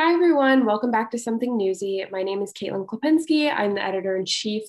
[0.00, 0.64] Hi, everyone.
[0.64, 2.04] Welcome back to Something Newsy.
[2.12, 3.52] My name is Kaitlin Clapinski.
[3.52, 4.62] I'm the editor in chief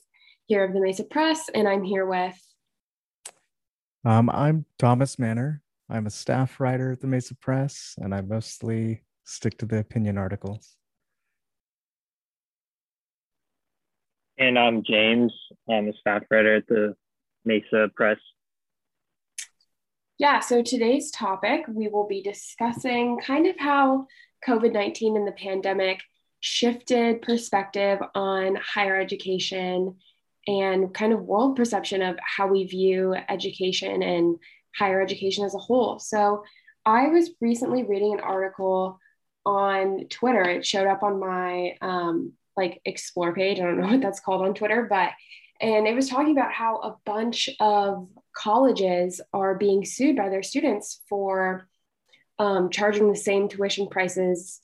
[0.48, 2.36] here of the Mesa Press, and I'm here with.
[4.04, 5.62] Um, I'm Thomas Manor.
[5.88, 10.18] I'm a staff writer at the Mesa Press, and I mostly stick to the opinion
[10.18, 10.76] articles.
[14.40, 15.32] And I'm James.
[15.70, 16.96] I'm a staff writer at the
[17.46, 18.18] Mesa Press.
[20.18, 24.08] Yeah, so today's topic, we will be discussing kind of how
[24.48, 26.00] COVID 19 and the pandemic
[26.42, 29.96] shifted perspective on higher education
[30.48, 34.38] and kind of world perception of how we view education and
[34.76, 36.00] higher education as a whole.
[36.00, 36.44] So
[36.86, 39.00] I was recently reading an article
[39.46, 40.42] on Twitter.
[40.44, 43.60] It showed up on my um, like explore page.
[43.60, 45.12] I don't know what that's called on Twitter, but
[45.62, 50.44] and it was talking about how a bunch of colleges are being sued by their
[50.44, 51.68] students for
[52.40, 54.62] um, charging the same tuition prices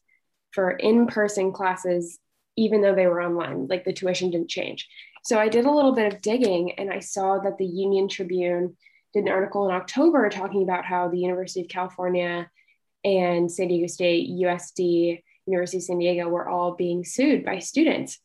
[0.51, 2.17] for in-person classes
[2.57, 4.87] even though they were online like the tuition didn't change.
[5.23, 8.77] So i did a little bit of digging and i saw that the union tribune
[9.13, 12.49] did an article in october talking about how the university of california
[13.03, 18.19] and san diego state usd university of san diego were all being sued by students.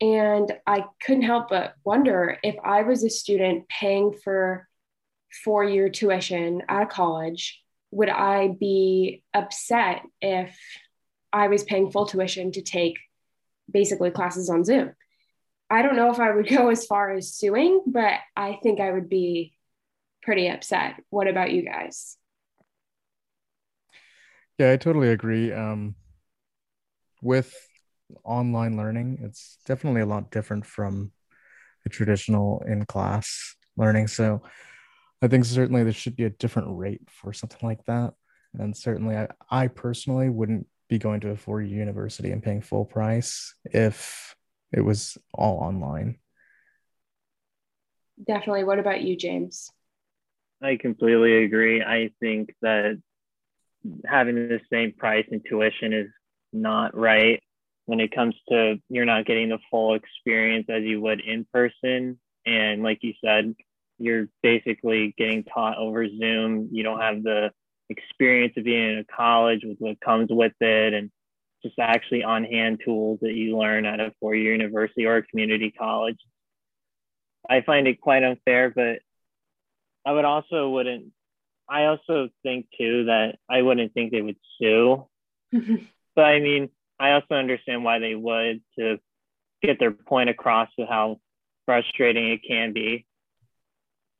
[0.00, 4.66] And i couldn't help but wonder if i was a student paying for
[5.44, 10.58] four year tuition at a college would I be upset if
[11.32, 12.98] I was paying full tuition to take
[13.70, 14.94] basically classes on Zoom?
[15.70, 18.90] I don't know if I would go as far as suing, but I think I
[18.90, 19.54] would be
[20.22, 20.94] pretty upset.
[21.10, 22.16] What about you guys?
[24.58, 25.52] Yeah, I totally agree.
[25.52, 25.94] Um,
[27.22, 27.54] with
[28.24, 31.12] online learning, it's definitely a lot different from
[31.84, 34.08] the traditional in class learning.
[34.08, 34.42] So
[35.20, 38.14] I think certainly there should be a different rate for something like that.
[38.58, 42.62] And certainly, I, I personally wouldn't be going to a four year university and paying
[42.62, 44.34] full price if
[44.72, 46.18] it was all online.
[48.26, 48.64] Definitely.
[48.64, 49.70] What about you, James?
[50.62, 51.82] I completely agree.
[51.82, 53.00] I think that
[54.04, 56.08] having the same price in tuition is
[56.52, 57.40] not right
[57.86, 62.18] when it comes to you're not getting the full experience as you would in person.
[62.44, 63.54] And like you said,
[63.98, 66.68] you're basically getting taught over Zoom.
[66.72, 67.50] You don't have the
[67.90, 71.10] experience of being in a college with what comes with it and
[71.62, 75.22] just actually on hand tools that you learn at a four year university or a
[75.22, 76.18] community college.
[77.48, 79.00] I find it quite unfair, but
[80.06, 81.06] I would also wouldn't,
[81.68, 85.08] I also think too that I wouldn't think they would sue.
[85.52, 86.68] but I mean,
[87.00, 88.98] I also understand why they would to
[89.62, 91.20] get their point across to how
[91.66, 93.06] frustrating it can be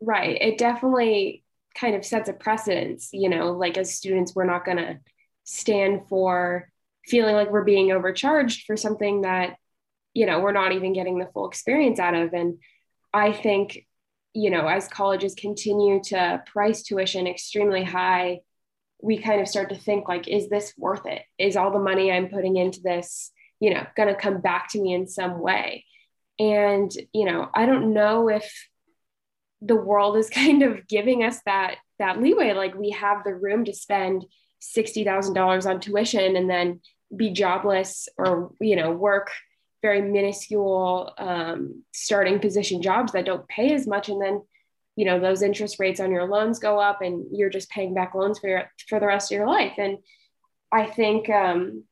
[0.01, 0.41] Right.
[0.41, 1.45] It definitely
[1.75, 4.99] kind of sets a precedence, you know, like as students, we're not going to
[5.45, 6.71] stand for
[7.07, 9.57] feeling like we're being overcharged for something that,
[10.15, 12.33] you know, we're not even getting the full experience out of.
[12.33, 12.59] And
[13.13, 13.87] I think,
[14.35, 18.41] you know, as colleges continue to price tuition extremely high,
[19.01, 21.23] we kind of start to think like, is this worth it?
[21.39, 24.81] Is all the money I'm putting into this, you know, going to come back to
[24.81, 25.85] me in some way?
[26.39, 28.68] And, you know, I don't know if
[29.61, 32.53] the world is kind of giving us that that leeway.
[32.53, 34.25] Like we have the room to spend
[34.77, 36.81] $60,000 on tuition and then
[37.15, 39.31] be jobless or you know work
[39.81, 44.09] very minuscule um, starting position jobs that don't pay as much.
[44.09, 44.43] And then
[44.97, 48.15] you know those interest rates on your loans go up and you're just paying back
[48.15, 49.75] loans for your for the rest of your life.
[49.79, 49.99] And
[50.73, 51.85] i think um,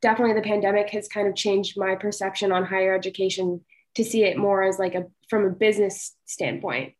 [0.00, 3.64] definitely the pandemic has kind of changed my perception on higher education
[3.94, 6.94] to see it more as like a from a business standpoint.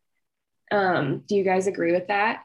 [0.71, 2.43] Um, do you guys agree with that?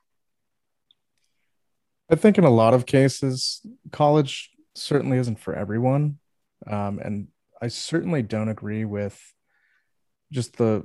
[2.10, 6.20] I think in a lot of cases, college certainly isn't for everyone.
[6.66, 7.28] Um, and
[7.62, 9.20] I certainly don't agree with
[10.32, 10.84] just the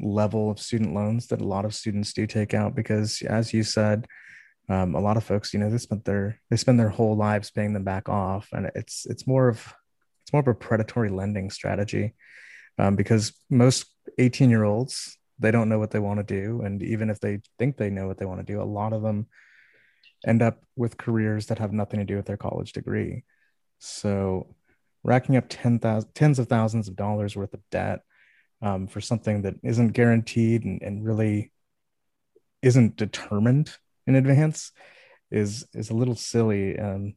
[0.00, 3.62] level of student loans that a lot of students do take out because as you
[3.64, 4.06] said
[4.68, 7.50] um, a lot of folks you know they spent their they spend their whole lives
[7.50, 9.74] paying them back off and it's it's more of
[10.22, 12.14] it's more of a predatory lending strategy
[12.78, 13.86] um, because most
[14.18, 16.62] 18 year olds they don't know what they want to do.
[16.62, 19.02] And even if they think they know what they want to do a lot of
[19.02, 19.26] them
[20.26, 23.22] end up with careers that have nothing to do with their college degree.
[23.78, 24.54] So
[25.04, 28.00] racking up 10,000 tens of thousands of dollars worth of debt
[28.60, 31.52] um, for something that isn't guaranteed and, and really
[32.62, 33.70] isn't determined
[34.08, 34.72] in advance
[35.30, 36.78] is is a little silly.
[36.78, 37.14] Um,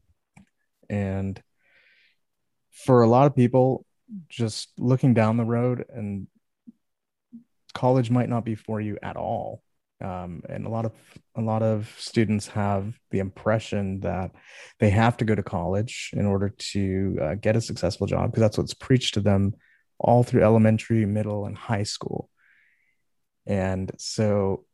[0.89, 1.41] and
[2.69, 3.85] for a lot of people
[4.29, 6.27] just looking down the road and
[7.73, 9.63] college might not be for you at all.
[10.03, 10.93] Um, and a lot of
[11.35, 14.31] a lot of students have the impression that
[14.79, 18.41] they have to go to college in order to uh, get a successful job because
[18.41, 19.53] that's what's preached to them
[19.99, 22.29] all through elementary middle and high school.
[23.45, 24.65] And so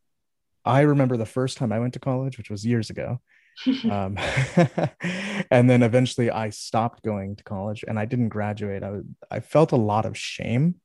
[0.68, 3.20] i remember the first time i went to college which was years ago
[3.90, 4.18] um,
[5.52, 8.84] and then eventually i stopped going to college and i didn't graduate.
[8.84, 9.00] I,
[9.32, 10.76] I felt a lot of shame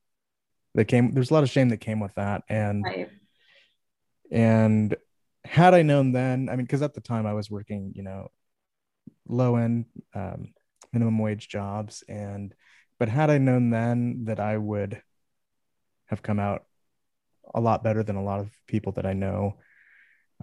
[0.75, 2.43] that came there's a lot of shame that came with that.
[2.49, 3.09] And right.
[4.31, 4.95] and
[5.45, 8.29] had I known then, I mean, because at the time I was working, you know,
[9.27, 10.53] low end um,
[10.91, 12.53] minimum wage jobs, and
[12.99, 15.01] but had I known then that I would
[16.07, 16.65] have come out
[17.53, 19.57] a lot better than a lot of people that I know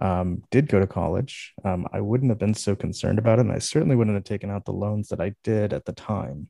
[0.01, 3.51] um, did go to college, um, I wouldn't have been so concerned about it, and
[3.51, 6.49] I certainly wouldn't have taken out the loans that I did at the time.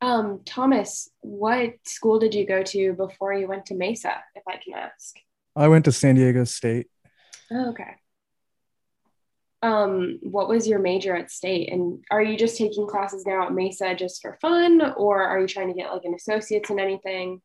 [0.00, 4.60] Um, Thomas, what school did you go to before you went to Mesa, if I
[4.62, 5.16] can ask?
[5.56, 6.86] I went to San Diego State.
[7.50, 7.96] Oh, okay.
[9.60, 11.72] Um, what was your major at state?
[11.72, 15.48] And are you just taking classes now at Mesa just for fun, or are you
[15.48, 17.40] trying to get like an associate's in anything?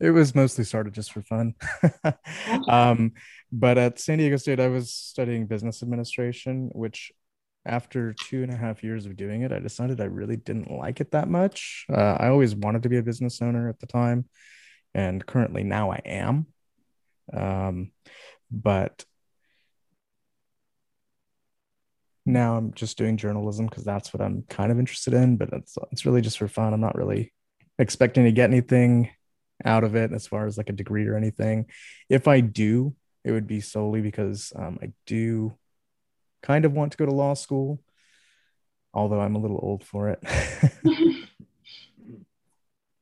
[0.00, 1.54] It was mostly started just for fun.
[2.68, 3.14] um,
[3.50, 7.12] but at San Diego State, I was studying business administration, which
[7.66, 11.00] after two and a half years of doing it, I decided I really didn't like
[11.00, 11.86] it that much.
[11.90, 14.26] Uh, I always wanted to be a business owner at the time,
[14.94, 16.46] and currently now I am.
[17.32, 17.92] Um,
[18.50, 19.04] but
[22.24, 25.36] now I'm just doing journalism because that's what I'm kind of interested in.
[25.36, 26.72] But it's it's really just for fun.
[26.72, 27.32] I'm not really
[27.78, 29.10] expecting to get anything
[29.64, 31.66] out of it as far as like a degree or anything.
[32.08, 35.56] If I do, it would be solely because um, I do
[36.42, 37.80] kind of want to go to law school,
[38.94, 40.22] although I'm a little old for it.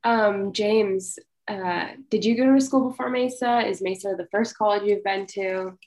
[0.05, 1.19] um, James,
[1.49, 3.61] uh, did you go to school before Mesa?
[3.67, 5.79] Is Mesa the first college you've been to?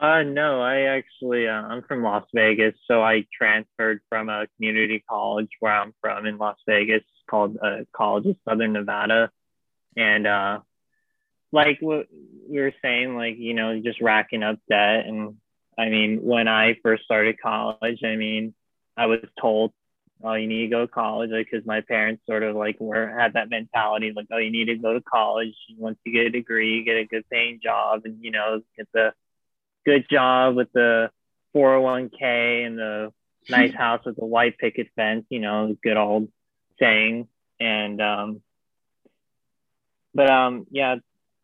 [0.00, 2.74] Uh, no, I actually, uh, I'm from Las Vegas.
[2.86, 7.78] So I transferred from a community college where I'm from in Las Vegas called uh,
[7.94, 9.30] College of Southern Nevada.
[9.96, 10.60] And uh,
[11.52, 12.06] like what
[12.48, 15.06] we were saying, like, you know, just racking up debt.
[15.06, 15.36] And
[15.78, 18.54] I mean, when I first started college, I mean,
[18.96, 19.72] I was told
[20.22, 23.08] oh, you need to go to college, because like, my parents sort of like were
[23.08, 25.54] had that mentality, like, oh, you need to go to college.
[25.76, 29.12] Once you get a degree, get a good paying job, and you know, get the
[29.84, 31.10] good job with the
[31.54, 33.12] 401k and the
[33.48, 35.26] nice house with the white picket fence.
[35.28, 36.28] You know, good old
[36.78, 37.28] saying.
[37.58, 38.42] And um,
[40.14, 40.96] but um, yeah,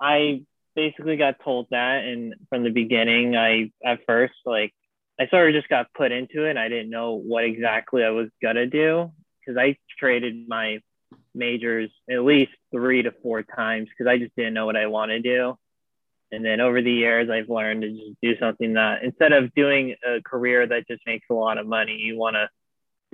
[0.03, 0.43] I
[0.75, 4.75] basically got told that, and from the beginning, I at first like
[5.21, 6.57] I sort of just got put into it.
[6.57, 10.81] I didn't know what exactly I was gonna do because I traded my
[11.35, 15.11] majors at least three to four times because I just didn't know what I want
[15.11, 15.57] to do.
[16.33, 19.95] And then over the years, I've learned to just do something that instead of doing
[20.05, 22.49] a career that just makes a lot of money, you want to.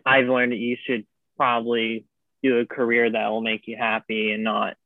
[0.07, 1.05] I've learned that you should
[1.37, 2.07] probably
[2.43, 4.77] do a career that will make you happy and not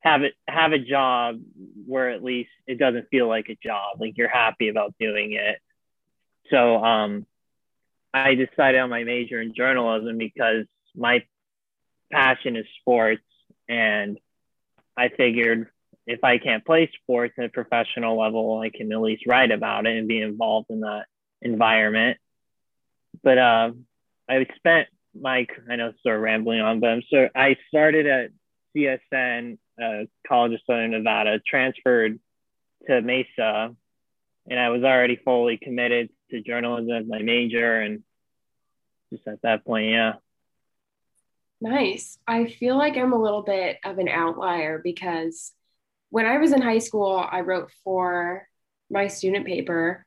[0.00, 1.40] have it have a job
[1.86, 4.00] where at least it doesn't feel like a job.
[4.00, 5.60] Like you're happy about doing it
[6.50, 7.26] so um,
[8.12, 10.64] I decided on my major in journalism because
[10.94, 11.24] my
[12.10, 13.22] passion is sports,
[13.68, 14.18] and
[14.96, 15.68] I figured
[16.06, 19.86] if I can't play sports at a professional level, I can at least write about
[19.86, 21.04] it and be involved in that
[21.42, 22.18] environment.
[23.22, 23.70] But uh,
[24.28, 24.88] I spent
[25.18, 28.30] my I know sort of rambling on, but I'm so I started at
[28.74, 32.18] CSN, uh, College of Southern Nevada, transferred
[32.86, 33.74] to Mesa,
[34.48, 38.02] and I was already fully committed to journalism as my major and
[39.12, 40.14] just at that point yeah.
[41.60, 42.18] Nice.
[42.26, 45.52] I feel like i'm a little bit of an outlier because
[46.10, 48.46] when i was in high school i wrote for
[48.90, 50.06] my student paper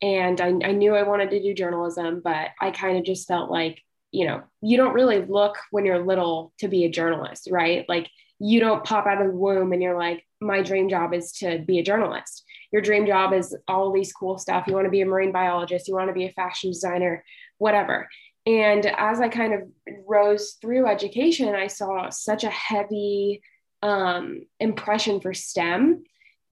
[0.00, 3.50] and I, I knew i wanted to do journalism but i kind of just felt
[3.50, 7.84] like you know you don't really look when you're little to be a journalist right?
[7.88, 8.08] Like
[8.42, 11.58] you don't pop out of the womb and you're like my dream job is to
[11.66, 14.66] be a journalist your dream job is all these cool stuff.
[14.66, 17.22] You want to be a marine biologist, you want to be a fashion designer,
[17.58, 18.08] whatever.
[18.46, 19.60] And as I kind of
[20.08, 23.42] rose through education, I saw such a heavy
[23.82, 26.02] um, impression for STEM.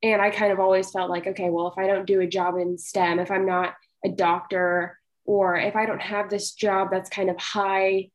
[0.02, 2.56] And I kind of always felt like, okay, well, if I don't do a job
[2.56, 7.10] in STEM, if I'm not a doctor, or if I don't have this job that's
[7.10, 8.10] kind of high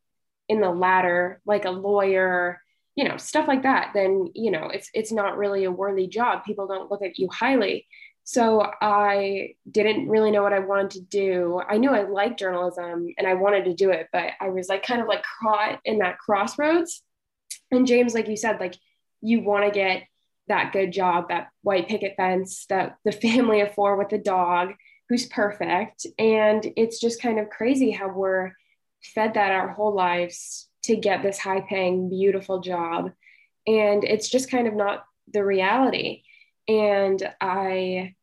[0.48, 2.60] in the ladder, like a lawyer,
[2.96, 6.44] you know stuff like that then you know it's it's not really a worthy job.
[6.44, 7.86] People don't look at you highly.
[8.24, 11.60] So i didn't really know what i wanted to do.
[11.68, 14.84] I knew i liked journalism and i wanted to do it but i was like
[14.84, 17.02] kind of like caught in that crossroads.
[17.70, 18.74] And james like you said like
[19.20, 20.04] you want to get
[20.48, 24.74] that good job, that white picket fence, that the family of four with the dog
[25.08, 26.06] who's perfect.
[26.18, 28.52] And it's just kind of crazy how we're
[29.14, 33.12] fed that our whole lives to get this high paying, beautiful job.
[33.66, 36.22] And it's just kind of not the reality.
[36.68, 38.14] And I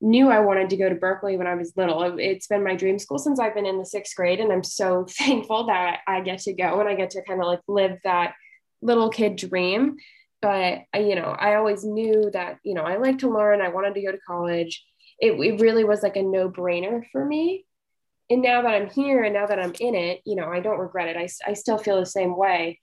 [0.00, 2.18] knew I wanted to go to Berkeley when I was little.
[2.18, 4.40] It's been my dream school since I've been in the sixth grade.
[4.40, 7.46] And I'm so thankful that I get to go and I get to kind of
[7.46, 8.34] like live that
[8.82, 9.96] little kid dream.
[10.42, 13.60] But you know, I always knew that, you know, I like to learn.
[13.60, 14.84] I wanted to go to college.
[15.18, 17.64] It, it really was like a no brainer for me.
[18.28, 20.78] And now that I'm here and now that I'm in it, you know, I don't
[20.78, 21.16] regret it.
[21.16, 22.80] I, I still feel the same way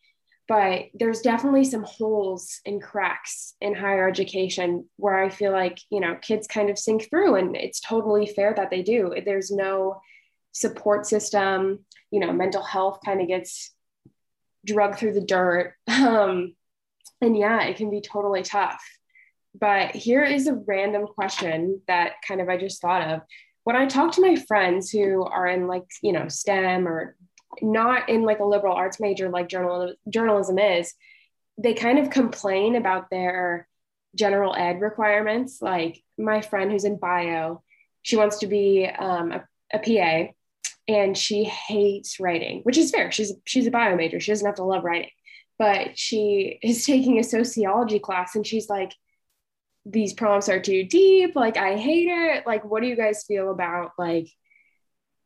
[0.47, 6.01] but there's definitely some holes and cracks in higher education where I feel like, you
[6.01, 9.15] know, kids kind of sink through and it's totally fair that they do.
[9.25, 10.01] There's no
[10.51, 13.71] support system, you know, mental health kind of gets
[14.65, 15.75] drugged through the dirt.
[15.87, 16.55] Um,
[17.21, 18.83] and yeah, it can be totally tough.
[19.57, 23.21] But here is a random question that kind of I just thought of.
[23.63, 27.15] When I talk to my friends who are in like, you know, STEM or
[27.61, 30.93] not in like a liberal arts major like journal, journalism is,
[31.57, 33.67] they kind of complain about their
[34.15, 35.61] general ed requirements.
[35.61, 37.63] Like my friend who's in bio,
[38.01, 39.43] she wants to be um, a,
[39.73, 40.31] a PA
[40.87, 43.11] and she hates writing, which is fair.
[43.11, 44.19] She's she's a bio major.
[44.19, 45.09] She doesn't have to love writing.
[45.57, 48.91] But she is taking a sociology class and she's like,
[49.85, 51.35] these prompts are too deep.
[51.35, 52.47] Like, I hate it.
[52.47, 54.27] Like, what do you guys feel about like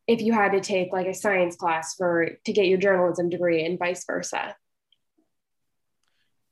[0.06, 3.64] if you had to take like a science class for to get your journalism degree
[3.64, 4.56] and vice versa?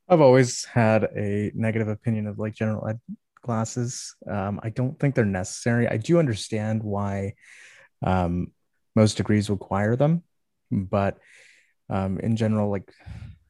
[0.08, 3.00] I've always had a negative opinion of like general ed
[3.42, 4.14] classes.
[4.30, 5.88] Um, I don't think they're necessary.
[5.88, 7.34] I do understand why
[8.04, 8.52] um,
[8.94, 10.22] most degrees require them,
[10.70, 11.18] but
[11.88, 12.92] um, in general, like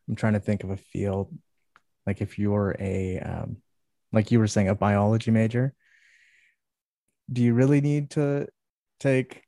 [0.09, 1.37] I'm trying to think of a field,
[2.07, 3.57] like if you're a, um,
[4.13, 5.75] like you were saying, a biology major,
[7.33, 8.47] do you really need to
[9.01, 9.43] take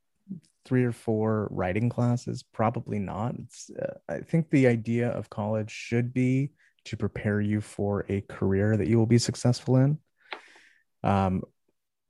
[0.65, 2.45] three or four writing classes?
[2.53, 3.35] Probably not.
[3.37, 6.51] It's uh, i think the idea of college should be
[6.85, 9.99] to prepare you for a career that you will be successful in.
[11.03, 11.43] Um,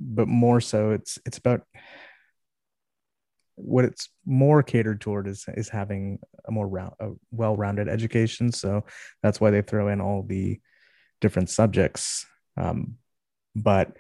[0.01, 1.63] but more so it's it's about
[3.57, 8.53] what it's more catered toward is is having a more round a well-rounded education.
[8.53, 8.85] So
[9.23, 10.61] that's why they throw in all the
[11.21, 12.25] different subjects
[12.59, 12.97] um,
[13.55, 13.97] but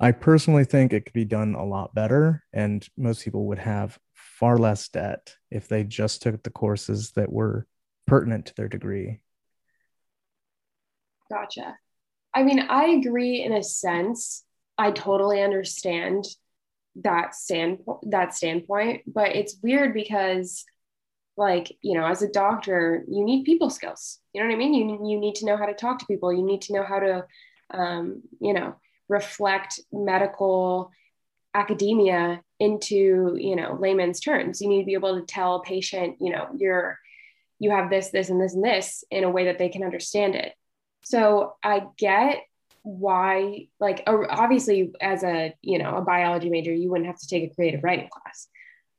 [0.00, 3.98] I personally think it could be done a lot better, and most people would have
[4.14, 7.66] far less debt if they just took the courses that were
[8.06, 9.20] pertinent to their degree.
[11.30, 11.76] Gotcha.
[12.34, 14.44] I mean, I agree in a sense.
[14.76, 16.24] I totally understand
[17.02, 20.64] that standpoint that standpoint, but it's weird because
[21.36, 24.18] like, you know, as a doctor, you need people skills.
[24.32, 24.74] You know what I mean?
[24.74, 26.32] You you need to know how to talk to people.
[26.32, 27.24] You need to know how to
[27.70, 28.76] um, you know,
[29.08, 30.90] reflect medical
[31.54, 34.60] academia into you know layman's terms.
[34.60, 36.98] You need to be able to tell a patient you know you're
[37.58, 40.34] you have this this and this and this in a way that they can understand
[40.34, 40.52] it.
[41.02, 42.42] So i get
[42.82, 47.50] why like obviously as a you know a biology major you wouldn't have to take
[47.50, 48.48] a creative writing class.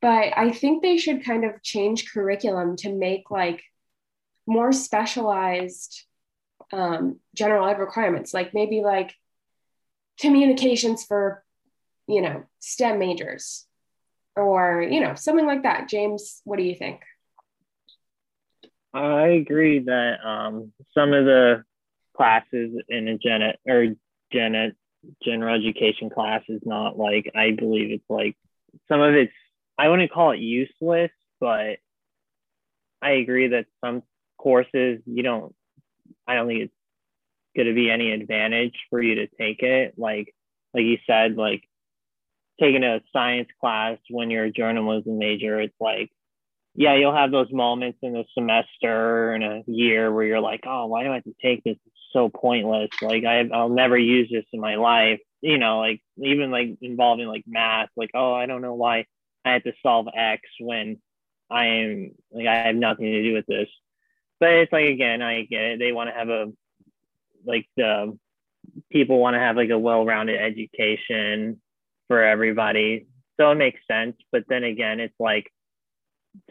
[0.01, 3.61] But i think they should kind of change curriculum to make like
[4.47, 6.05] more specialized
[6.71, 9.15] um, general ed requirements like maybe like
[10.19, 11.43] communications for,
[12.07, 13.65] you know, STEM majors
[14.35, 15.89] or, you know, something like that.
[15.89, 17.01] James, what do you think?
[18.93, 21.63] I agree that um, some of the
[22.15, 23.87] classes in a gen or
[24.33, 24.75] gen
[25.23, 28.35] general education class is not like I believe it's like
[28.87, 29.31] some of it's
[29.77, 31.77] I wouldn't call it useless, but
[33.01, 34.03] I agree that some
[34.37, 35.55] courses you don't
[36.29, 36.73] I don't think it's
[37.55, 39.95] going to be any advantage for you to take it.
[39.97, 40.33] Like,
[40.75, 41.63] like you said, like
[42.59, 46.11] taking a science class when you're a journalism major, it's like,
[46.75, 50.85] yeah, you'll have those moments in a semester and a year where you're like, oh,
[50.85, 51.77] why do I have to take this?
[51.83, 52.89] It's so pointless.
[53.01, 55.19] Like, I, I'll never use this in my life.
[55.41, 59.05] You know, like even like involving like math, like, oh, I don't know why
[59.43, 61.01] I had to solve X when
[61.49, 63.69] I am like, I have nothing to do with this.
[64.39, 65.79] But it's like, again, I get it.
[65.79, 66.51] They want to have a
[67.45, 68.17] like the
[68.91, 71.61] people want to have like a well-rounded education
[72.07, 73.07] for everybody.
[73.39, 74.15] So it makes sense.
[74.31, 75.51] But then again it's like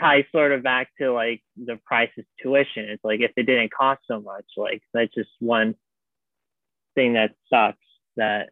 [0.00, 2.86] ties sort of back to like the price of tuition.
[2.86, 5.74] It's like if it didn't cost so much like that's just one
[6.94, 7.78] thing that sucks
[8.16, 8.50] that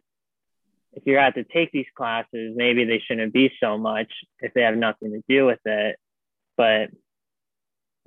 [0.93, 4.61] if you have to take these classes maybe they shouldn't be so much if they
[4.61, 5.97] have nothing to do with it.
[6.55, 6.89] But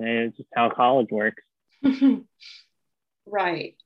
[0.00, 1.42] it's just how college works.
[3.30, 3.76] Right.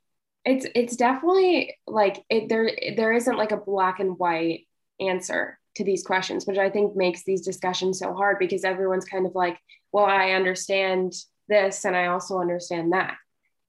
[0.45, 4.67] It's it's definitely like it there there isn't like a black and white
[5.01, 9.27] answer to these questions which i think makes these discussions so hard because everyone's kind
[9.27, 9.59] of like
[9.91, 11.13] well i understand
[11.49, 13.17] this and i also understand that.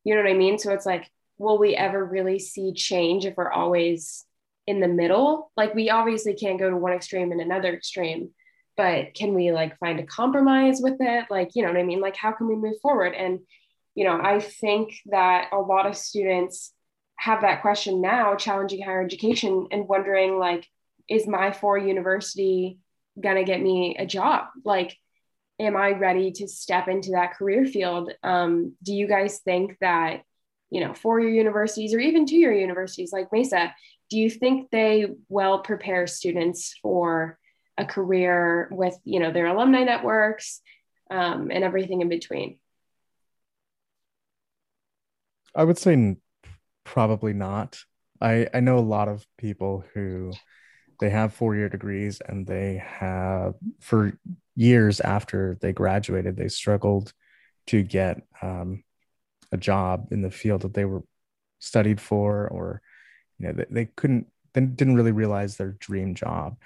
[0.03, 0.59] You know what i mean?
[0.59, 4.25] So it's like will we ever really see change if we're always
[4.67, 5.51] in the middle?
[5.57, 8.31] Like we obviously can't go to one extreme and another extreme
[8.77, 12.01] but can we like find a compromise with it like you know what i mean
[12.01, 13.39] like how can we move forward and
[13.95, 16.73] you know, I think that a lot of students
[17.15, 20.67] have that question now, challenging higher education and wondering, like,
[21.09, 22.77] is my four university
[23.19, 24.47] going to get me a job?
[24.65, 24.97] Like,
[25.59, 28.11] am I ready to step into that career field?
[28.21, 30.23] Um, do you guys think that,
[30.69, 33.73] you know, four year universities or even two year universities like Mesa,
[34.09, 37.39] do you think they well prepare students for
[37.77, 40.61] a career with, you know, their alumni networks
[41.09, 42.57] um, and everything in between?
[45.55, 46.17] I would say
[46.83, 47.79] probably not.
[48.21, 50.31] I I know a lot of people who
[50.99, 54.17] they have four year degrees and they have for
[54.55, 57.13] years after they graduated they struggled
[57.67, 58.83] to get um,
[59.51, 61.03] a job in the field that they were
[61.59, 62.81] studied for or
[63.37, 66.57] you know they, they couldn't they didn't really realize their dream job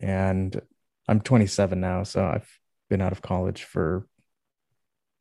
[0.00, 0.60] and
[1.08, 2.48] i'm 27 now so i've
[2.88, 4.06] been out of college for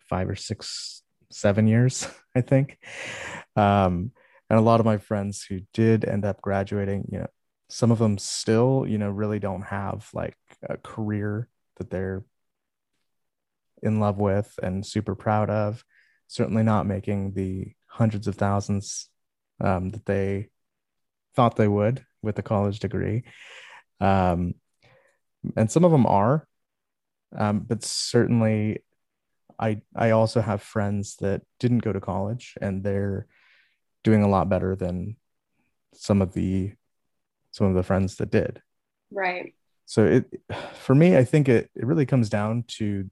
[0.09, 2.77] five or six seven years, I think.
[3.55, 4.11] Um,
[4.49, 7.27] and a lot of my friends who did end up graduating, you know,
[7.69, 10.35] some of them still, you know, really don't have like
[10.67, 12.23] a career that they're
[13.83, 15.83] in love with and super proud of.
[16.27, 19.07] Certainly not making the hundreds of thousands
[19.61, 20.49] um, that they
[21.35, 23.23] thought they would with a college degree.
[23.99, 24.55] Um,
[25.55, 26.47] and some of them are,
[27.37, 28.83] um, but certainly
[29.59, 33.27] I I also have friends that didn't go to college and they're
[34.03, 35.17] doing a lot better than
[35.93, 36.73] some of the
[37.51, 38.61] some of the friends that did.
[39.11, 39.53] Right.
[39.85, 40.25] So it
[40.75, 43.09] for me, I think it it really comes down to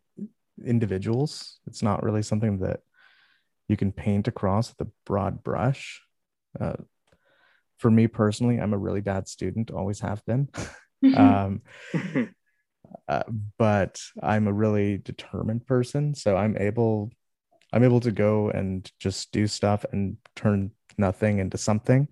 [0.64, 1.60] individuals.
[1.68, 2.82] It's not really something that
[3.68, 6.02] you can paint across with a broad brush.
[6.60, 6.74] Uh,
[7.78, 10.50] for me personally, I'm a really bad student, always have been.
[11.16, 11.62] um,
[13.08, 13.24] uh,
[13.58, 17.12] but I'm a really determined person, so I'm able
[17.74, 22.08] I'm able to go and just do stuff and turn nothing into something.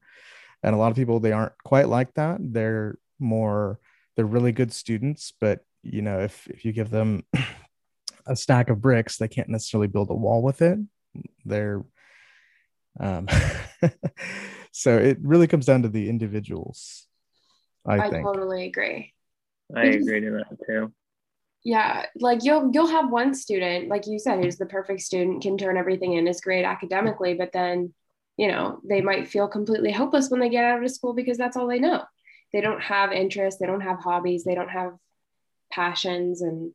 [0.63, 2.37] And a lot of people they aren't quite like that.
[2.41, 3.79] They're more
[4.15, 7.23] they're really good students, but you know, if if you give them
[8.27, 10.79] a stack of bricks, they can't necessarily build a wall with it.
[11.45, 11.83] They're
[12.99, 13.27] um
[14.71, 17.07] so it really comes down to the individuals.
[17.85, 18.25] I, I think.
[18.25, 19.13] totally agree.
[19.75, 20.93] I agree to that too.
[21.63, 25.57] Yeah, like you'll you'll have one student, like you said, who's the perfect student, can
[25.57, 27.93] turn everything in, is great academically, but then,
[28.37, 31.57] you know, they might feel completely hopeless when they get out of school because that's
[31.57, 32.03] all they know.
[32.53, 34.93] They don't have interests, they don't have hobbies, they don't have
[35.71, 36.71] passions, and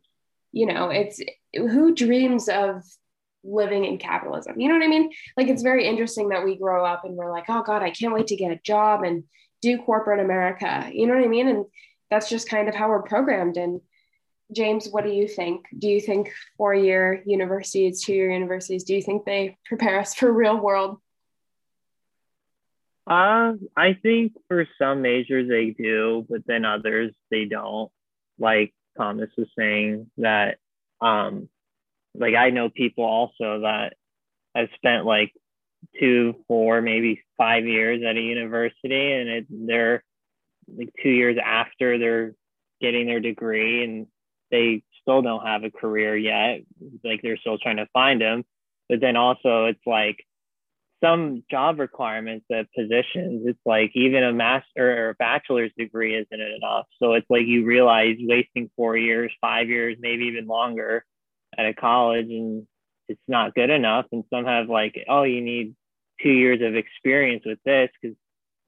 [0.53, 1.21] you know, it's
[1.55, 2.83] who dreams of
[3.45, 4.61] living in capitalism.
[4.61, 5.13] You know what I mean?
[5.37, 8.13] Like it's very interesting that we grow up and we're like, oh God, I can't
[8.13, 9.25] wait to get a job and
[9.61, 10.91] do corporate America.
[10.93, 11.49] You know what I mean?
[11.49, 11.65] And
[12.11, 13.57] that's just kind of how we're programmed.
[13.57, 13.81] And
[14.55, 15.67] James, what do you think?
[15.79, 20.15] Do you think four year universities, two year universities, do you think they prepare us
[20.15, 20.99] for real world?
[23.07, 27.91] Uh, I think for some majors they do, but then others they don't.
[28.39, 30.59] Like Thomas was saying that,
[31.01, 31.49] um,
[32.15, 33.95] like I know people also that
[34.55, 35.33] have spent like
[35.99, 40.05] two, four, maybe five years at a university, and it, they're
[40.77, 42.35] like two years after they're
[42.81, 44.07] getting their degree and
[44.51, 46.61] they still don't have a career yet.
[47.05, 48.45] Like they're still trying to find them.
[48.89, 50.25] But then also it's like
[51.03, 56.41] some job requirements of positions, it's like even a master or a bachelor's degree isn't
[56.41, 56.87] enough.
[57.03, 61.05] So it's like you realize wasting four years, five years, maybe even longer
[61.57, 62.67] at a college and
[63.11, 64.07] it's not good enough.
[64.13, 65.75] And some have like, oh, you need
[66.23, 68.17] two years of experience with this because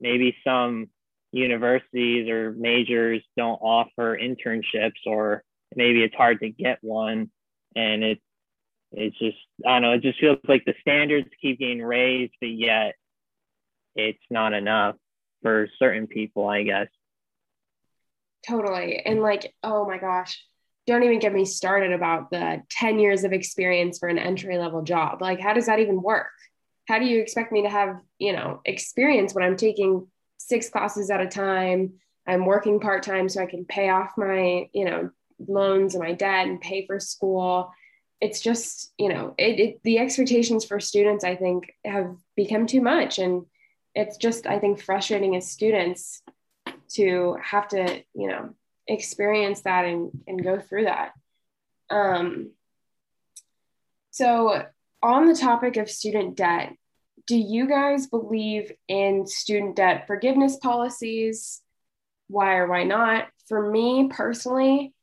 [0.01, 0.89] maybe some
[1.31, 7.31] universities or majors don't offer internships or maybe it's hard to get one
[7.75, 8.21] and it
[8.91, 12.51] it's just I don't know, it just feels like the standards keep getting raised, but
[12.51, 12.95] yet
[13.95, 14.97] it's not enough
[15.43, 16.89] for certain people, I guess.
[18.47, 19.01] Totally.
[19.05, 20.45] And like, oh my gosh,
[20.87, 24.83] don't even get me started about the 10 years of experience for an entry level
[24.83, 25.23] job.
[25.23, 26.33] Like, how does that even work?
[26.89, 31.11] How do you expect me to have, you know, experience when I'm taking six classes
[31.11, 31.95] at a time.
[32.27, 35.11] I'm working part time so I can pay off my, you know,
[35.47, 37.73] loans and my debt and pay for school.
[38.21, 42.81] It's just, you know, it, it the expectations for students, I think, have become too
[42.81, 43.19] much.
[43.19, 43.47] And
[43.95, 46.23] it's just I think frustrating as students
[46.93, 48.55] to have to you know
[48.93, 51.13] experience that and and go through that.
[51.91, 52.53] Um,
[54.11, 54.65] so
[55.03, 56.75] on the topic of student debt,
[57.27, 61.61] do you guys believe in student debt forgiveness policies?
[62.29, 63.29] Why or why not?
[63.49, 64.95] For me personally,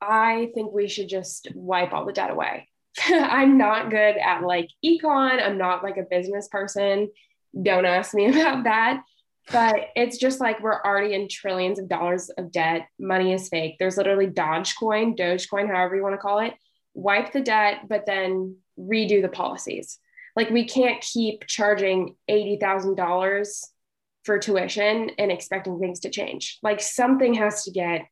[0.00, 2.68] I think we should just wipe all the debt away.
[3.06, 5.42] I'm not good at like econ.
[5.42, 7.10] I'm not like a business person.
[7.60, 9.02] Don't ask me about that.
[9.50, 12.86] But it's just like we're already in trillions of dollars of debt.
[12.98, 13.76] Money is fake.
[13.78, 16.54] There's literally Dogecoin, Dogecoin, however you want to call it.
[16.94, 19.98] Wipe the debt, but then redo the policies.
[20.36, 23.60] Like we can't keep charging $80,000
[24.24, 26.58] for tuition and expecting things to change.
[26.62, 28.06] Like something has to get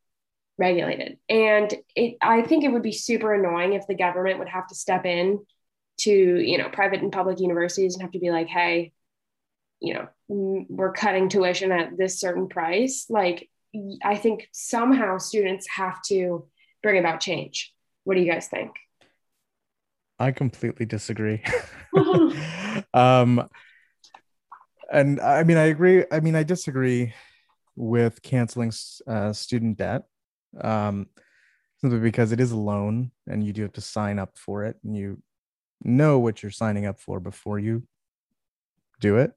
[0.58, 1.18] regulated.
[1.28, 4.74] And it, I think it would be super annoying if the government would have to
[4.74, 5.44] step in
[6.00, 8.92] to, you know, private and public universities and have to be like, hey,
[9.80, 13.06] you know, we're cutting tuition at this certain price.
[13.08, 13.48] Like,
[14.02, 16.46] I think somehow students have to
[16.82, 17.72] bring about change.
[18.04, 18.72] What do you guys think?
[20.18, 21.42] I completely disagree.
[22.94, 23.48] um,
[24.92, 26.04] and I mean, I agree.
[26.10, 27.14] I mean, I disagree
[27.76, 28.72] with canceling
[29.06, 30.02] uh, student debt
[30.60, 31.06] um,
[31.80, 34.76] simply because it is a loan and you do have to sign up for it
[34.84, 35.22] and you
[35.82, 37.84] know what you're signing up for before you
[39.00, 39.32] do it.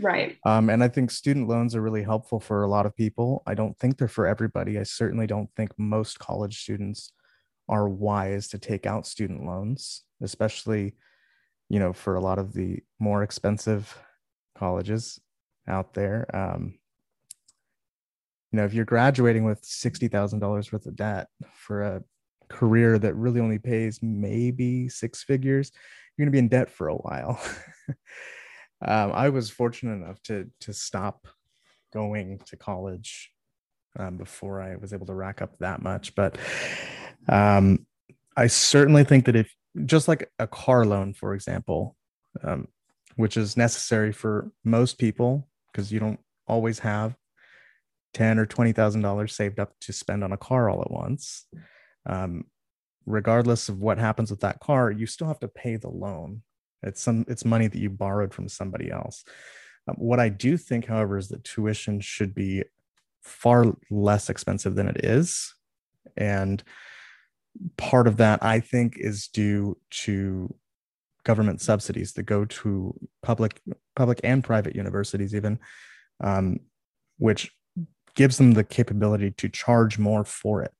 [0.00, 0.36] Right.
[0.44, 3.42] Um, and I think student loans are really helpful for a lot of people.
[3.46, 4.78] I don't think they're for everybody.
[4.78, 7.12] I certainly don't think most college students
[7.68, 10.94] are wise to take out student loans, especially,
[11.68, 13.96] you know, for a lot of the more expensive
[14.56, 15.20] colleges
[15.66, 16.26] out there.
[16.34, 16.78] Um,
[18.52, 22.02] you know if you're graduating with $60000 worth of debt for a
[22.48, 25.70] career that really only pays maybe six figures
[26.16, 27.40] you're going to be in debt for a while
[28.86, 31.26] um, i was fortunate enough to to stop
[31.92, 33.32] going to college
[33.98, 36.36] um, before i was able to rack up that much but
[37.28, 37.86] um,
[38.36, 39.52] i certainly think that if
[39.84, 41.96] just like a car loan for example
[42.42, 42.68] um,
[43.16, 47.16] which is necessary for most people because you don't always have
[48.14, 51.46] ten or twenty thousand dollars saved up to spend on a car all at once,
[52.06, 52.44] um,
[53.06, 56.42] regardless of what happens with that car, you still have to pay the loan.
[56.82, 59.24] It's some it's money that you borrowed from somebody else.
[59.88, 62.64] Um, what I do think, however, is that tuition should be
[63.22, 65.54] far less expensive than it is,
[66.16, 66.62] and
[67.76, 70.54] part of that I think is due to
[71.24, 73.60] government subsidies that go to public
[73.96, 75.58] public and private universities even
[76.22, 76.60] um,
[77.18, 77.50] which
[78.14, 80.72] gives them the capability to charge more for it.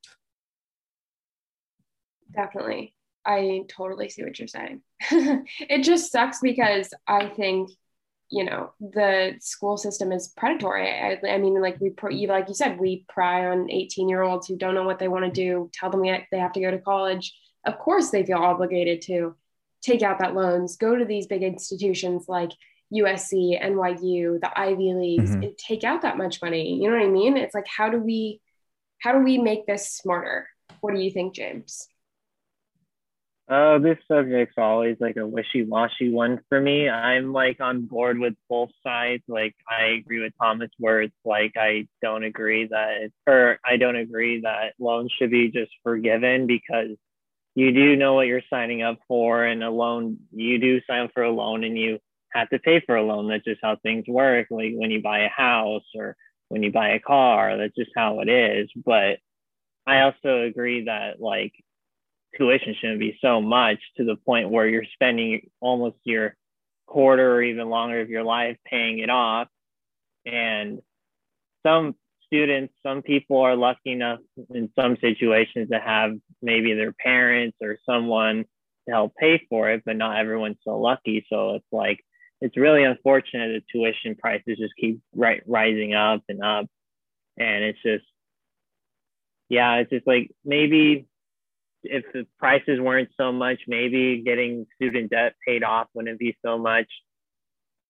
[2.35, 2.95] Definitely.
[3.25, 4.83] I totally see what you're saying.
[5.11, 7.71] it just sucks because I think,
[8.31, 10.89] you know, the school system is predatory.
[10.89, 14.47] I, I mean, like we, put, like you said, we pry on 18 year olds
[14.47, 16.79] who don't know what they want to do, tell them they have to go to
[16.79, 17.35] college.
[17.65, 19.37] Of course, they feel obligated to
[19.83, 22.51] take out that loans, go to these big institutions like
[22.93, 25.43] USC, NYU, the Ivy Leagues, mm-hmm.
[25.43, 26.81] and take out that much money.
[26.81, 27.37] You know what I mean?
[27.37, 28.41] It's like how do we
[29.01, 30.49] how do we make this smarter?
[30.81, 31.89] What do you think, James?
[33.51, 36.87] Oh, this subject's always like a wishy-washy one for me.
[36.87, 39.23] I'm like on board with both sides.
[39.27, 44.43] Like I agree with Thomas it's like I don't agree that or I don't agree
[44.43, 46.91] that loans should be just forgiven because
[47.55, 51.13] you do know what you're signing up for and a loan you do sign up
[51.15, 51.99] for a loan and you
[52.33, 53.29] have to pay for a loan.
[53.29, 54.49] That's just how things work.
[54.51, 56.17] Like when you buy a house or
[56.49, 58.69] when you buy a car, that's just how it is.
[58.77, 59.21] But
[59.87, 61.55] I also agree that like
[62.39, 66.37] tuition shouldn't be so much to the point where you're spending almost your
[66.87, 69.49] quarter or even longer of your life paying it off.
[70.25, 70.81] And
[71.67, 71.95] some
[72.27, 74.21] students, some people are lucky enough
[74.55, 78.45] in some situations to have maybe their parents or someone
[78.87, 81.27] to help pay for it, but not everyone's so lucky.
[81.29, 82.01] So it's like
[82.41, 86.67] it's really unfortunate that tuition prices just keep right rising up and up
[87.37, 88.05] and it's just
[89.49, 91.07] yeah it's just like maybe
[91.89, 96.59] if the prices weren't so much maybe getting student debt paid off wouldn't be so
[96.59, 96.87] much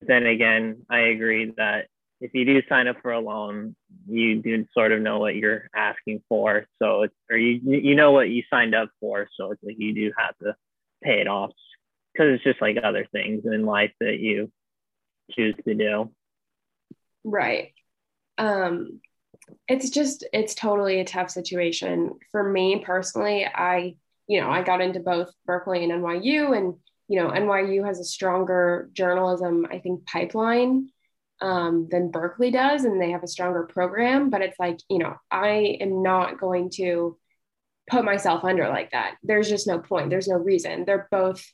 [0.01, 1.87] then again i agree that
[2.21, 3.75] if you do sign up for a loan
[4.09, 8.13] you do sort of know what you're asking for so it's or you you know
[8.13, 10.55] what you signed up for so it's like you do have to
[11.03, 11.51] pay it off
[12.19, 14.51] because it's just like other things in life that you
[15.31, 16.11] choose to do.
[17.25, 17.73] Right.
[18.37, 19.01] Um,
[19.69, 23.47] it's just it's totally a tough situation for me personally.
[23.47, 26.75] I you know I got into both Berkeley and NYU, and
[27.09, 30.91] you know NYU has a stronger journalism I think pipeline.
[31.41, 34.31] um, than Berkeley does, and they have a stronger program.
[34.31, 37.17] But it's like, you know, I am not going to
[37.91, 39.17] put myself under like that.
[39.23, 40.11] There's just no point.
[40.11, 40.85] There's no reason.
[40.85, 41.45] They're both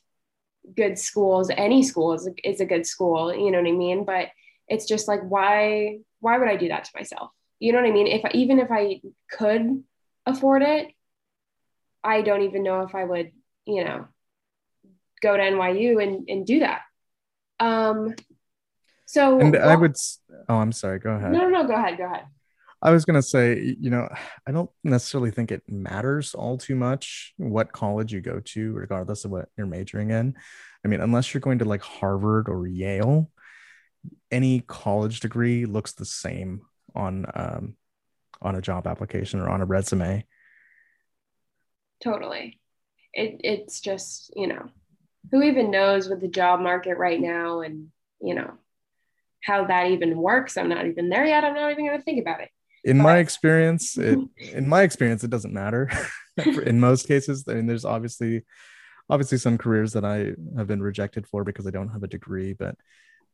[0.75, 1.49] good schools.
[1.55, 3.33] Any school is a, is a good school.
[3.33, 4.05] You know what I mean?
[4.05, 4.29] But
[4.67, 5.99] it's just like, why?
[6.19, 7.31] Why would I do that to myself?
[7.65, 8.05] You know what I mean?
[8.05, 9.01] If even if I
[9.31, 9.83] could
[10.27, 10.89] afford it,
[12.03, 13.31] I don't even know if I would,
[13.65, 14.05] you know,
[15.19, 16.81] go to NYU and, and do that.
[17.59, 18.13] Um,
[19.07, 19.95] so and well, I would,
[20.47, 20.99] oh, I'm sorry.
[20.99, 21.31] Go ahead.
[21.31, 21.97] No, no, no, go ahead.
[21.97, 22.25] Go ahead.
[22.83, 24.09] I was going to say, you know,
[24.47, 29.25] I don't necessarily think it matters all too much what college you go to, regardless
[29.25, 30.35] of what you're majoring in.
[30.85, 33.31] I mean, unless you're going to like Harvard or Yale,
[34.29, 36.61] any college degree looks the same
[36.95, 37.75] on um,
[38.41, 40.25] on a job application or on a resume.
[42.03, 42.59] Totally.
[43.13, 44.69] It, it's just, you know,
[45.31, 47.87] who even knows with the job market right now and,
[48.21, 48.53] you know,
[49.41, 50.57] how that even works.
[50.57, 51.43] I'm not even there yet.
[51.43, 52.49] I'm not even going to think about it.
[52.83, 53.03] In but...
[53.03, 55.89] my experience, it, in my experience, it doesn't matter.
[56.65, 58.43] in most cases, I mean, there's obviously,
[59.09, 62.53] obviously some careers that I have been rejected for because I don't have a degree,
[62.53, 62.75] but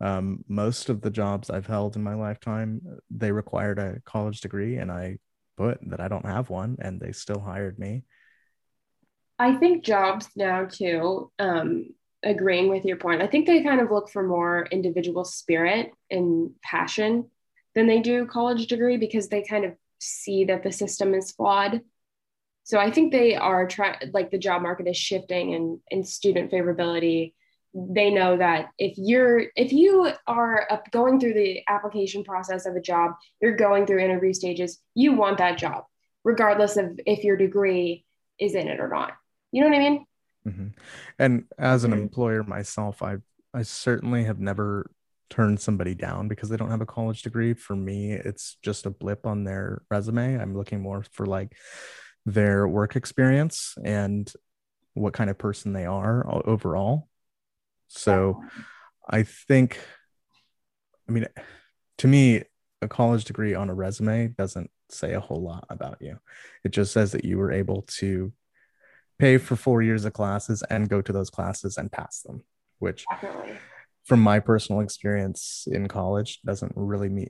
[0.02, 4.78] um, most of the jobs I've held in my lifetime, they required a college degree,
[4.78, 5.18] and I
[5.58, 8.04] put that I don't have one, and they still hired me.
[9.38, 11.90] I think jobs now too, um,
[12.24, 16.52] agreeing with your point, I think they kind of look for more individual spirit and
[16.64, 17.30] passion
[17.74, 21.82] than they do college degree because they kind of see that the system is flawed.
[22.64, 26.52] So I think they are trying, like the job market is shifting and, and student
[26.52, 27.34] favorability
[27.74, 32.82] they know that if you're if you are going through the application process of a
[32.82, 35.86] job you're going through interview stages you want that job
[36.24, 38.06] regardless of if your degree
[38.40, 39.14] is in it or not.
[39.52, 40.06] You know what i mean?
[40.48, 40.68] Mm-hmm.
[41.20, 42.02] and as an mm-hmm.
[42.02, 43.18] employer myself i
[43.54, 44.90] i certainly have never
[45.32, 47.56] turned somebody down because they don't have a college degree.
[47.56, 50.38] For me it's just a blip on their resume.
[50.38, 51.56] I'm looking more for like
[52.26, 54.32] their work experience and
[54.94, 57.08] what kind of person they are overall
[57.94, 58.42] so
[59.10, 59.78] I think,
[61.08, 61.28] I mean,
[62.00, 62.44] to me,
[62.82, 66.18] a college degree on a resume doesn't say a whole lot about you.
[66.64, 68.32] It just says that you were able to
[69.20, 72.44] pay for four years of classes and go to those classes and pass them,
[72.80, 73.58] which Definitely.
[74.06, 77.30] from my personal experience in college doesn't really mean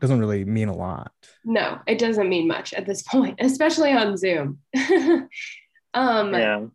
[0.00, 1.12] doesn't really mean a lot.
[1.44, 4.58] No, it doesn't mean much at this point, especially on Zoom.
[5.94, 6.66] um yeah.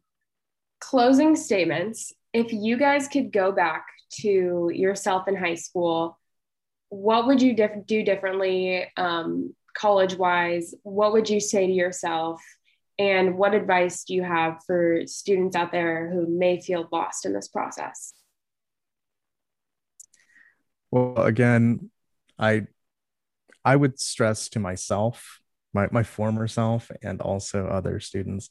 [0.79, 6.19] closing statements if you guys could go back to yourself in high school,
[6.89, 10.75] what would you dif- do differently um, college wise?
[10.83, 12.41] What would you say to yourself?
[12.99, 17.31] And what advice do you have for students out there who may feel lost in
[17.31, 18.13] this process?
[20.91, 21.89] Well, again,
[22.37, 22.67] I
[23.63, 25.39] I would stress to myself,
[25.73, 28.49] my, my former self, and also other students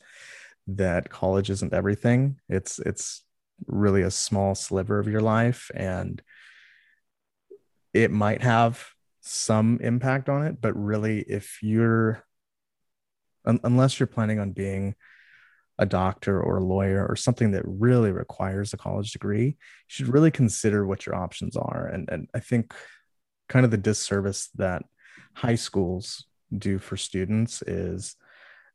[0.67, 2.41] that college isn't everything.
[2.49, 3.24] It's it's
[3.67, 6.23] really a small sliver of your life and
[7.93, 8.87] it might have
[9.21, 12.25] some impact on it but really if you're
[13.47, 14.95] un- unless you're planning on being
[15.79, 19.55] a doctor or a lawyer or something that really requires a college degree you
[19.87, 21.87] should really consider what your options are.
[21.87, 22.75] And and i think
[23.49, 24.83] kind of the disservice that
[25.35, 28.17] high schools do for students is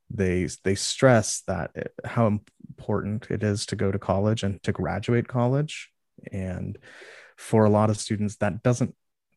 [0.09, 4.71] they they stress that it, how important it is to go to college and to
[4.71, 5.89] graduate college.
[6.31, 6.77] And
[7.37, 8.95] for a lot of students that doesn't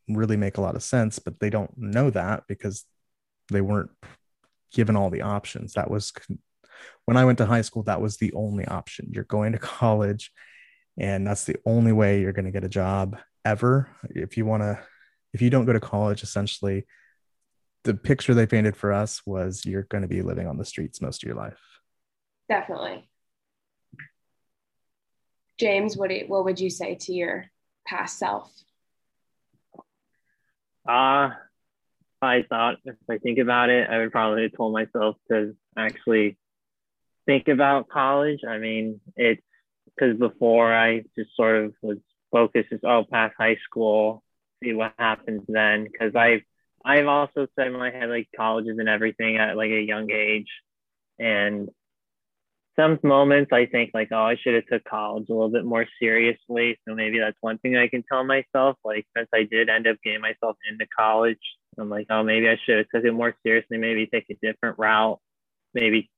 [0.09, 2.85] really make a lot of sense but they don't know that because
[3.53, 3.91] they weren't
[4.73, 5.75] given all the options.
[5.75, 6.13] That was
[7.05, 9.11] when i went to high school that was the only option.
[9.13, 10.33] You're going to college
[10.99, 13.89] and that's the only way you're going to get a job ever.
[14.11, 14.81] If you want to
[15.33, 16.87] if you don't go to college essentially
[17.85, 21.01] the picture they painted for us was you're going to be living on the streets
[21.01, 21.59] most of your life.
[22.49, 23.09] Definitely.
[25.59, 27.47] James, what do, what would you say to your
[27.87, 28.53] past self?
[30.89, 31.31] Uh,
[32.21, 36.39] I thought if I think about it, I would probably have told myself to actually
[37.27, 38.41] think about college.
[38.49, 39.43] I mean, it's
[39.87, 41.99] because before I just sort of was
[42.31, 44.23] focused, just oh, past high school,
[44.63, 45.85] see what happens then.
[45.85, 46.43] Because I
[46.85, 50.49] I've also said in my head like colleges and everything at like a young age,
[51.19, 51.69] and
[52.79, 55.87] some moments I think like oh I should have took college a little bit more
[56.01, 56.79] seriously.
[56.87, 58.79] So maybe that's one thing I can tell myself.
[58.85, 61.41] Like since I did end up getting myself into college,
[61.79, 63.79] I'm like oh maybe I should have took it more seriously.
[63.79, 65.21] Maybe take a different route.
[65.75, 66.11] Maybe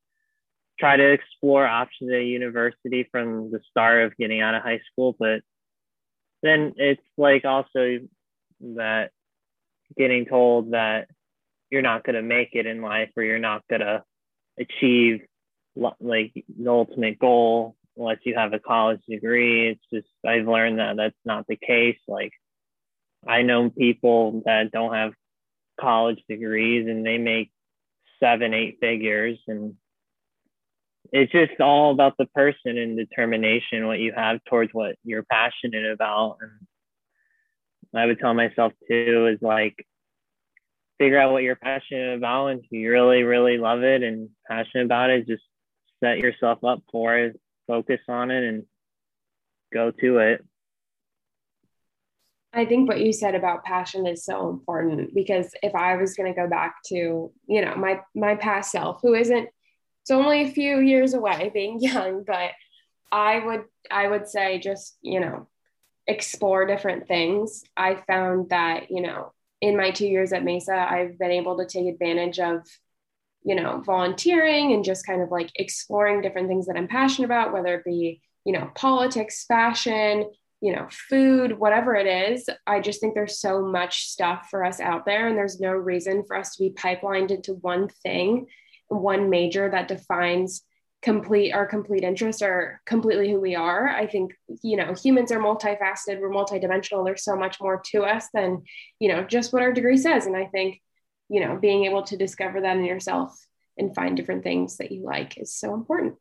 [0.78, 5.16] try to explore options at university from the start of getting out of high school.
[5.18, 5.42] But
[6.42, 7.98] then it's like also
[8.60, 9.10] that
[9.96, 11.08] getting told that
[11.70, 14.02] you're not going to make it in life or you're not going to
[14.58, 15.20] achieve
[15.76, 19.68] like the ultimate goal unless you have a college degree.
[19.68, 21.98] It's just, I've learned that that's not the case.
[22.06, 22.32] Like,
[23.26, 25.12] I know people that don't have
[25.80, 27.50] college degrees and they make
[28.20, 29.38] seven, eight figures.
[29.46, 29.74] And
[31.12, 35.90] it's just all about the person and determination, what you have towards what you're passionate
[35.90, 36.38] about.
[36.40, 36.50] And
[37.96, 39.86] I would tell myself too is like,
[40.98, 42.48] figure out what you're passionate about.
[42.48, 45.42] And if you really, really love it and passionate about it, just
[46.02, 48.64] set yourself up for it, focus on it, and
[49.72, 50.44] go to it.
[52.52, 56.32] I think what you said about passion is so important because if I was going
[56.32, 59.48] to go back to, you know, my my past self who isn't
[60.02, 62.50] it's only a few years away being young, but
[63.10, 65.48] I would I would say just, you know,
[66.06, 67.64] explore different things.
[67.76, 71.66] I found that, you know, in my 2 years at Mesa, I've been able to
[71.66, 72.66] take advantage of
[73.46, 77.52] you know volunteering and just kind of like exploring different things that I'm passionate about
[77.52, 80.30] whether it be, you know, politics, fashion,
[80.62, 82.48] you know, food, whatever it is.
[82.66, 86.24] I just think there's so much stuff for us out there, and there's no reason
[86.26, 88.46] for us to be pipelined into one thing,
[88.88, 90.62] one major that defines
[91.04, 93.90] complete our complete interests are completely who we are.
[93.90, 97.04] I think, you know, humans are multifaceted, we're multidimensional.
[97.04, 98.62] There's so much more to us than,
[98.98, 100.24] you know, just what our degree says.
[100.24, 100.80] And I think,
[101.28, 103.38] you know, being able to discover that in yourself
[103.76, 106.14] and find different things that you like is so important.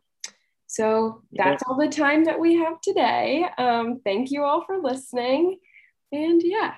[0.67, 3.45] So that's all the time that we have today.
[3.57, 5.59] Um, thank you all for listening.
[6.11, 6.73] And yeah,